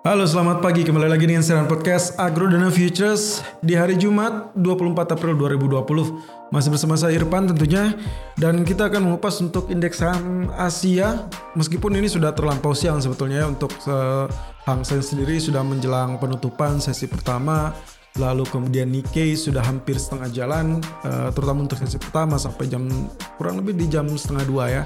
[0.00, 0.80] Halo selamat pagi.
[0.80, 6.72] Kembali lagi dengan siaran podcast Agro Dana Futures di hari Jumat 24 April 2020 masih
[6.72, 7.92] bersama saya Irfan tentunya.
[8.32, 11.28] Dan kita akan mengupas untuk indeks saham Asia.
[11.52, 14.24] Meskipun ini sudah terlampau siang sebetulnya ya, untuk uh,
[14.64, 17.76] Hang Seng sendiri sudah menjelang penutupan sesi pertama.
[18.16, 22.88] Lalu kemudian Nikkei sudah hampir setengah jalan uh, terutama untuk sesi pertama sampai jam
[23.36, 24.82] kurang lebih di jam setengah dua ya.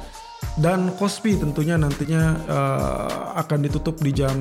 [0.58, 4.34] Dan Kospi tentunya nantinya uh, akan ditutup di jam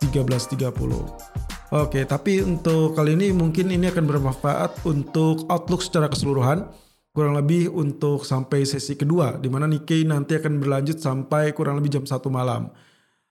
[0.00, 1.68] 13.30.
[1.68, 6.64] Oke, tapi untuk kali ini mungkin ini akan bermanfaat untuk outlook secara keseluruhan.
[7.12, 11.98] Kurang lebih untuk sampai sesi kedua, di mana Nikkei nanti akan berlanjut sampai kurang lebih
[11.98, 12.70] jam 1 malam.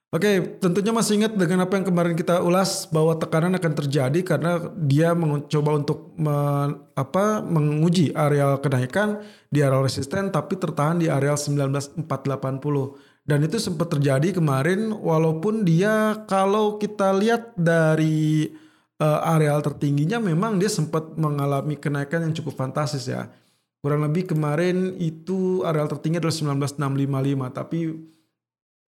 [0.07, 4.71] Oke, tentunya masih ingat dengan apa yang kemarin kita ulas bahwa tekanan akan terjadi karena
[4.79, 6.31] dia mencoba untuk me,
[6.95, 9.19] apa, menguji areal kenaikan
[9.51, 11.99] di areal resisten tapi tertahan di areal 19480.
[13.27, 18.47] Dan itu sempat terjadi kemarin walaupun dia kalau kita lihat dari
[19.03, 23.27] uh, areal tertingginya memang dia sempat mengalami kenaikan yang cukup fantastis ya.
[23.83, 27.79] Kurang lebih kemarin itu areal tertinggi adalah 19655 tapi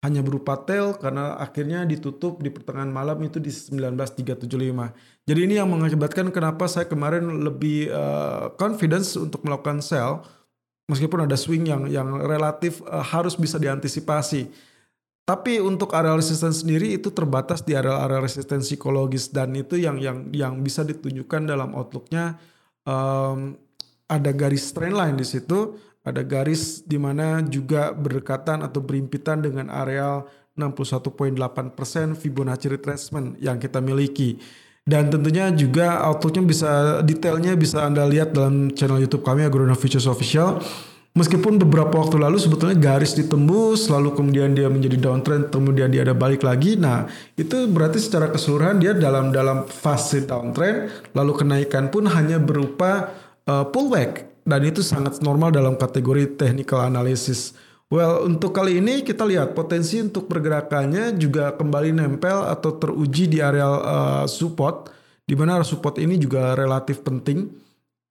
[0.04, 4.44] hanya berupa tail karena akhirnya ditutup di pertengahan malam itu di 19375.
[5.24, 10.20] Jadi ini yang mengakibatkan kenapa saya kemarin lebih uh, confidence untuk melakukan sell
[10.88, 14.50] meskipun ada swing yang yang relatif uh, harus bisa diantisipasi.
[15.24, 20.28] Tapi untuk area resistance sendiri itu terbatas di area-area resistance psikologis dan itu yang yang
[20.36, 22.36] yang bisa ditunjukkan dalam outlooknya
[22.84, 23.56] um,
[24.04, 30.28] ada garis trendline di situ, ada garis di mana juga berdekatan atau berimpitan dengan areal
[30.60, 31.40] 61.8%
[32.14, 34.38] Fibonacci retracement yang kita miliki.
[34.84, 40.04] Dan tentunya juga outlooknya bisa detailnya bisa Anda lihat dalam channel YouTube kami Agrona Futures
[40.04, 40.60] Official.
[41.14, 46.12] Meskipun beberapa waktu lalu sebetulnya garis ditembus, lalu kemudian dia menjadi downtrend, kemudian dia ada
[46.12, 46.74] balik lagi.
[46.74, 47.06] Nah,
[47.38, 53.14] itu berarti secara keseluruhan dia dalam dalam fase downtrend, lalu kenaikan pun hanya berupa
[53.46, 57.56] uh, pullback dan itu sangat normal dalam kategori technical analysis.
[57.92, 63.38] Well, untuk kali ini kita lihat potensi untuk pergerakannya juga kembali nempel atau teruji di
[63.44, 64.88] area uh, support,
[65.28, 67.52] di mana support ini juga relatif penting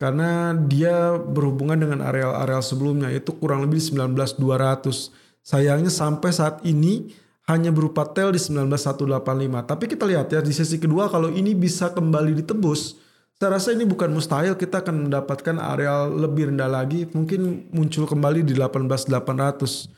[0.03, 5.09] karena dia berhubungan dengan area-area sebelumnya itu kurang lebih 19200.
[5.44, 7.12] Sayangnya sampai saat ini
[7.47, 9.23] hanya berupa tel di 19185.
[9.63, 13.00] Tapi kita lihat ya di sesi kedua kalau ini bisa kembali ditebus,
[13.44, 18.40] saya rasa ini bukan mustahil kita akan mendapatkan area lebih rendah lagi, mungkin muncul kembali
[18.40, 19.92] di 18800.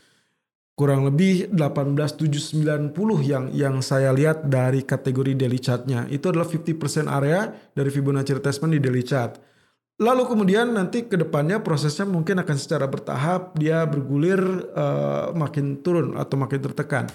[0.73, 2.89] Kurang lebih 18790
[3.21, 6.09] yang yang saya lihat dari kategori daily chartnya.
[6.09, 9.37] Itu adalah 50% area dari Fibonacci retracement di daily chart.
[10.01, 14.41] Lalu kemudian nanti ke depannya prosesnya mungkin akan secara bertahap dia bergulir
[14.73, 17.13] uh, makin turun atau makin tertekan.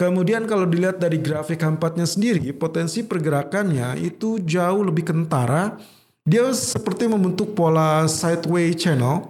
[0.00, 5.76] Kemudian kalau dilihat dari grafik hampatnya sendiri, potensi pergerakannya itu jauh lebih kentara.
[6.24, 9.28] Dia seperti membentuk pola sideways channel.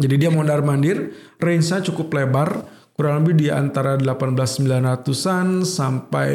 [0.00, 2.64] Jadi dia mondar mandir, range-nya cukup lebar,
[2.96, 6.32] kurang lebih di antara 18900-an sampai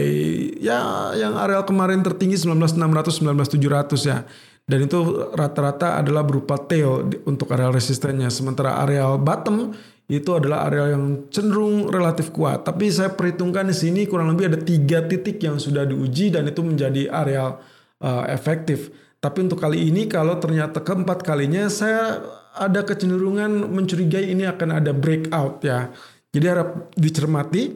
[0.61, 4.21] ya yang areal kemarin tertinggi 19600 19700 ya.
[4.69, 4.99] Dan itu
[5.33, 8.29] rata-rata adalah berupa tail untuk areal resistennya.
[8.29, 9.73] Sementara areal bottom
[10.07, 12.63] itu adalah area yang cenderung relatif kuat.
[12.63, 16.63] Tapi saya perhitungkan di sini kurang lebih ada tiga titik yang sudah diuji dan itu
[16.63, 17.59] menjadi area
[17.99, 18.87] uh, efektif.
[19.19, 22.23] Tapi untuk kali ini kalau ternyata keempat kalinya saya
[22.55, 25.91] ada kecenderungan mencurigai ini akan ada breakout ya.
[26.31, 27.75] Jadi harap dicermati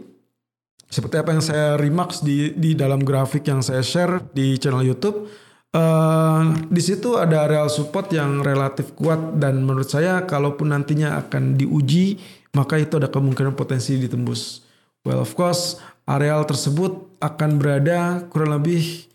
[0.88, 5.28] seperti apa yang saya remarks di di dalam grafik yang saya share di channel YouTube
[5.72, 11.56] Uh, di situ ada areal support yang relatif kuat dan menurut saya kalaupun nantinya akan
[11.56, 12.20] diuji
[12.52, 14.68] maka itu ada kemungkinan potensi ditembus.
[15.08, 19.08] Well of course areal tersebut akan berada kurang lebih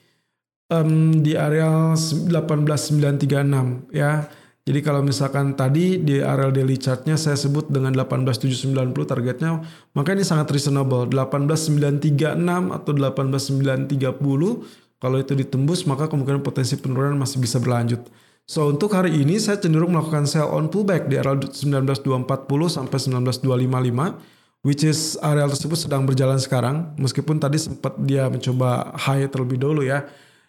[0.73, 4.25] um, di areal 18936 ya.
[4.67, 8.75] Jadi kalau misalkan tadi di areal daily chartnya saya sebut dengan 18790
[9.07, 9.63] targetnya,
[9.95, 11.07] maka ini sangat reasonable.
[11.07, 18.07] 18936 atau 18930 kalau itu ditembus maka kemungkinan potensi penurunan masih bisa berlanjut.
[18.47, 22.99] So untuk hari ini saya cenderung melakukan sell on pullback di area 19240 sampai
[23.43, 29.59] 19255 which is area tersebut sedang berjalan sekarang meskipun tadi sempat dia mencoba high terlebih
[29.59, 30.07] dahulu ya.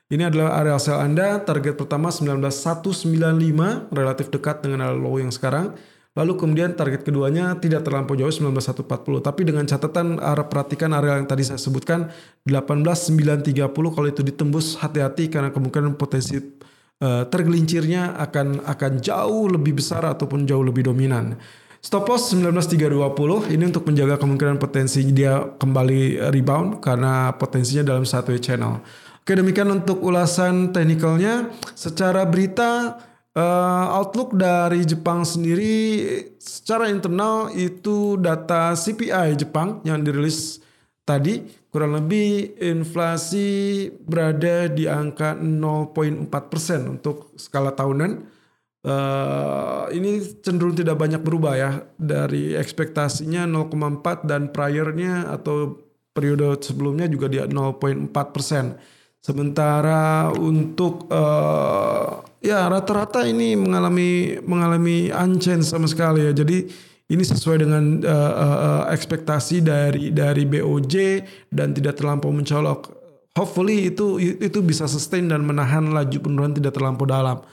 [0.08, 5.76] Ini adalah area sell Anda, target pertama 19195 relatif dekat dengan area low yang sekarang.
[6.18, 9.22] Lalu kemudian target keduanya tidak terlampau jauh 19140.
[9.22, 12.10] Tapi dengan catatan arah perhatikan area yang tadi saya sebutkan
[12.50, 20.10] 18930 kalau itu ditembus hati-hati karena kemungkinan potensi uh, tergelincirnya akan akan jauh lebih besar
[20.10, 21.38] ataupun jauh lebih dominan.
[21.78, 28.34] Stop loss 19320 ini untuk menjaga kemungkinan potensi dia kembali rebound karena potensinya dalam satu
[28.42, 28.82] channel.
[29.22, 31.54] Oke demikian untuk ulasan teknikalnya.
[31.78, 32.98] Secara berita
[33.38, 36.10] uh, outlook dari Jepang sendiri
[36.42, 40.58] secara internal itu data CPI Jepang yang dirilis
[41.06, 46.28] tadi kurang lebih inflasi berada di angka 0.4%
[47.00, 48.12] untuk skala tahunan
[48.84, 55.78] uh, ini cenderung tidak banyak berubah ya dari ekspektasinya 0,4 dan priornya atau
[56.18, 58.74] periode sebelumnya juga di 0,4 persen.
[59.28, 66.32] Sementara untuk uh, ya rata-rata ini mengalami mengalami unchanged sama sekali ya.
[66.32, 66.64] Jadi
[67.12, 72.96] ini sesuai dengan uh, uh, ekspektasi dari dari BOJ dan tidak terlampau mencolok.
[73.36, 77.44] Hopefully itu itu bisa sustain dan menahan laju penurunan tidak terlampau dalam.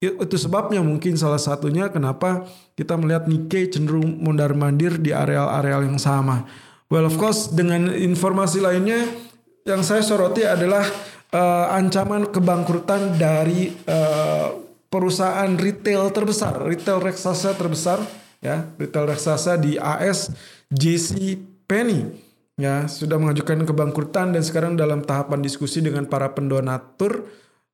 [0.00, 2.48] Itu sebabnya mungkin salah satunya kenapa
[2.80, 6.48] kita melihat Nikkei cenderung mondar mandir di areal-areal yang sama.
[6.88, 9.29] Well of course dengan informasi lainnya
[9.64, 10.84] yang saya soroti adalah
[11.32, 14.56] uh, ancaman kebangkrutan dari uh,
[14.90, 18.02] perusahaan retail terbesar, retail raksasa terbesar
[18.42, 20.32] ya, retail raksasa di AS
[20.70, 22.30] JC Penny
[22.60, 27.24] ya sudah mengajukan kebangkrutan dan sekarang dalam tahapan diskusi dengan para pendonatur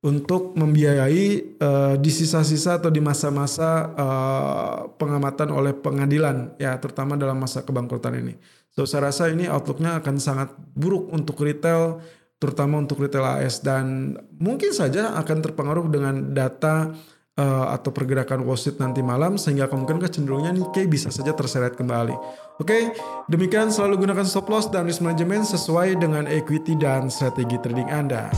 [0.06, 7.42] untuk membiayai uh, di sisa-sisa atau di masa-masa uh, pengamatan oleh pengadilan ya terutama dalam
[7.42, 8.38] masa kebangkrutan ini.
[8.70, 11.98] So saya rasa ini outlooknya akan sangat buruk untuk retail
[12.38, 16.94] terutama untuk retail AS dan mungkin saja akan terpengaruh dengan data
[17.40, 22.14] uh, atau pergerakan Wall Street nanti malam sehingga kemungkinan kecenderungannya Nikkei bisa saja terseret kembali.
[22.60, 22.82] Oke, okay,
[23.26, 28.30] demikian selalu gunakan stop loss dan risk management sesuai dengan equity dan strategi trading Anda.